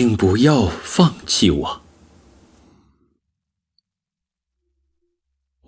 [0.00, 1.82] 请不要放弃我。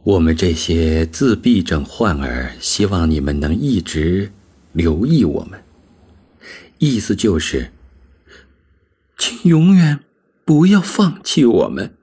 [0.04, 4.32] 我们这些自闭症患儿希望你们能一直
[4.72, 5.62] 留意我们。
[6.78, 7.72] 意思就是，
[9.18, 10.02] 请永远
[10.46, 11.94] 不要放弃我们。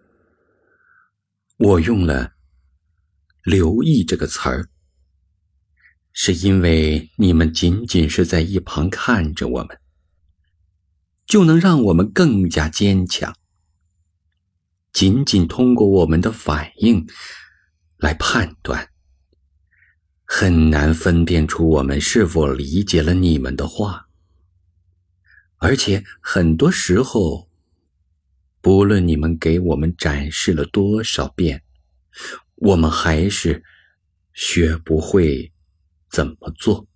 [1.57, 2.33] 我用了
[3.43, 4.69] “留意”这个词儿，
[6.13, 9.79] 是因为你们仅仅是在一旁看着我们，
[11.29, 13.33] 就能让我们更加坚强。
[14.91, 17.07] 仅仅通过我们的反应。
[18.01, 18.91] 来判断，
[20.23, 24.07] 很难分辨出我们是否理解了你们的话，
[25.57, 27.49] 而且很多时候，
[28.61, 31.61] 不论你们给我们展示了多少遍，
[32.55, 33.61] 我们还是
[34.31, 35.51] 学不会
[36.09, 36.87] 怎么做。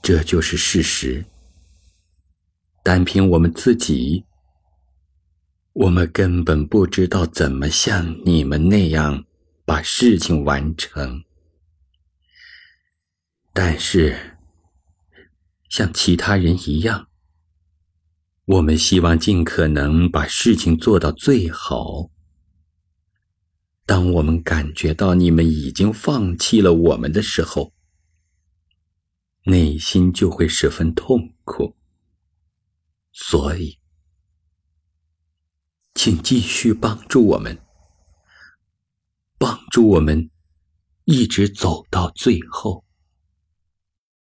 [0.00, 1.26] 这就是事实。
[2.86, 4.24] 单凭我们自己，
[5.72, 9.24] 我们根本不知道怎么像你们那样。
[9.64, 11.24] 把事情完成，
[13.52, 14.38] 但是
[15.68, 17.08] 像其他人一样，
[18.44, 22.10] 我们希望尽可能把事情做到最好。
[23.84, 27.72] 当我们感觉到你们已经放弃了我们的时候，
[29.46, 31.74] 内心就会十分痛苦。
[33.18, 33.78] 所以，
[35.94, 37.58] 请继续帮助我们。
[39.38, 40.30] 帮助我们
[41.04, 42.85] 一直走到最后。